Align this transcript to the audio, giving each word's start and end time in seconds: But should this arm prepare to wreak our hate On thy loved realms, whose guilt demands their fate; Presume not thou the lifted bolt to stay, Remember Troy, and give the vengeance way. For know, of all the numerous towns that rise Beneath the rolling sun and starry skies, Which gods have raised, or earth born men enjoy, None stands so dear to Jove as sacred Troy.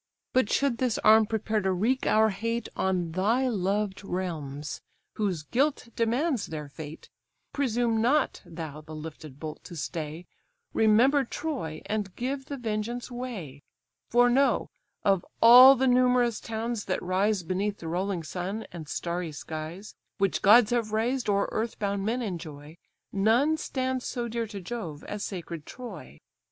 But 0.33 0.49
should 0.51 0.79
this 0.79 0.97
arm 1.03 1.27
prepare 1.27 1.61
to 1.61 1.71
wreak 1.71 2.07
our 2.07 2.29
hate 2.31 2.67
On 2.75 3.11
thy 3.11 3.47
loved 3.47 4.03
realms, 4.03 4.81
whose 5.17 5.43
guilt 5.43 5.89
demands 5.95 6.47
their 6.47 6.67
fate; 6.67 7.07
Presume 7.53 8.01
not 8.01 8.41
thou 8.43 8.81
the 8.81 8.95
lifted 8.95 9.39
bolt 9.39 9.63
to 9.65 9.75
stay, 9.75 10.25
Remember 10.73 11.23
Troy, 11.23 11.83
and 11.85 12.15
give 12.15 12.45
the 12.45 12.57
vengeance 12.57 13.11
way. 13.11 13.61
For 14.09 14.27
know, 14.27 14.69
of 15.03 15.23
all 15.39 15.75
the 15.75 15.85
numerous 15.85 16.39
towns 16.39 16.85
that 16.85 17.03
rise 17.03 17.43
Beneath 17.43 17.77
the 17.77 17.87
rolling 17.87 18.23
sun 18.23 18.65
and 18.71 18.89
starry 18.89 19.31
skies, 19.31 19.93
Which 20.17 20.41
gods 20.41 20.71
have 20.71 20.91
raised, 20.93 21.29
or 21.29 21.47
earth 21.51 21.77
born 21.77 22.03
men 22.03 22.23
enjoy, 22.23 22.77
None 23.13 23.55
stands 23.57 24.07
so 24.07 24.27
dear 24.27 24.47
to 24.47 24.61
Jove 24.61 25.03
as 25.03 25.23
sacred 25.23 25.67
Troy. 25.67 26.17